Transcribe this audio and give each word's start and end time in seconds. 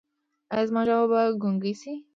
ایا 0.53 0.65
زما 0.69 0.81
ژبه 0.87 1.05
به 1.11 1.21
ګونګۍ 1.41 1.73
شي؟ 1.81 1.93